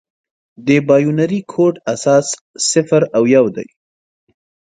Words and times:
د 0.67 0.69
بایونري 0.87 1.39
کوډ 1.51 1.75
اساس 1.93 2.27
صفر 2.69 3.01
او 3.15 3.23
یو 3.35 3.45
دی. 3.55 3.67